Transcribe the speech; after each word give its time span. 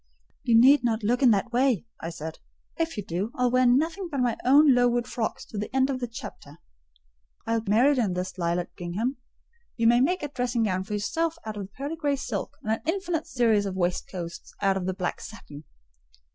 "You 0.41 0.59
need 0.59 0.83
not 0.83 1.03
look 1.03 1.21
in 1.21 1.29
that 1.29 1.51
way," 1.53 1.85
I 1.99 2.09
said; 2.09 2.39
"if 2.75 2.97
you 2.97 3.05
do, 3.05 3.31
I'll 3.35 3.51
wear 3.51 3.67
nothing 3.67 4.09
but 4.09 4.19
my 4.19 4.35
old 4.43 4.65
Lowood 4.67 5.05
frocks 5.05 5.45
to 5.45 5.59
the 5.59 5.69
end 5.75 5.91
of 5.91 5.99
the 5.99 6.07
chapter. 6.07 6.57
I'll 7.45 7.61
be 7.61 7.69
married 7.69 7.99
in 7.99 8.13
this 8.13 8.35
lilac 8.39 8.75
gingham: 8.75 9.17
you 9.77 9.85
may 9.85 10.01
make 10.01 10.23
a 10.23 10.27
dressing 10.29 10.63
gown 10.63 10.85
for 10.85 10.93
yourself 10.93 11.37
out 11.45 11.55
of 11.55 11.67
the 11.67 11.73
pearl 11.77 11.95
grey 11.95 12.15
silk, 12.15 12.57
and 12.63 12.71
an 12.71 12.81
infinite 12.87 13.27
series 13.27 13.67
of 13.67 13.75
waistcoats 13.75 14.51
out 14.59 14.75
of 14.75 14.87
the 14.87 14.95
black 14.95 15.19
satin." 15.21 15.65